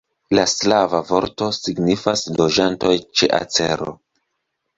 La 0.37 0.43
slava 0.51 1.01
vorto 1.09 1.49
signifas: 1.57 2.25
loĝantoj 2.41 2.95
ĉe 3.21 3.31
acero. 3.43 3.97